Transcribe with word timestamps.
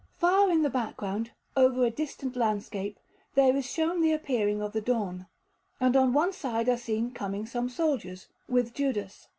Far 0.17 0.49
in 0.49 0.63
the 0.63 0.69
background, 0.71 1.29
over 1.55 1.85
a 1.85 1.91
distant 1.91 2.35
landscape, 2.35 2.97
there 3.35 3.55
is 3.55 3.69
shown 3.71 4.01
the 4.01 4.13
appearing 4.13 4.59
of 4.59 4.73
the 4.73 4.81
dawn; 4.81 5.27
and 5.79 5.95
on 5.95 6.11
one 6.11 6.33
side 6.33 6.67
are 6.67 6.75
seen 6.77 7.11
coming 7.11 7.45
some 7.45 7.69
soldiers, 7.69 8.27
with 8.47 8.73
Judas. 8.73 9.27